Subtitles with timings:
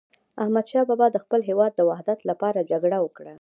[0.43, 3.29] احمد شاه بابا د خپل هیواد د وحدت لپاره جګړه وکړه.